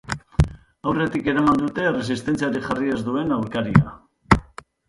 [0.91, 3.97] Aurretik eraman dute erresistentziarik jarri ez duen aurkaria.